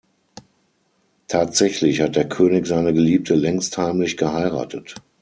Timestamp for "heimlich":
3.77-4.17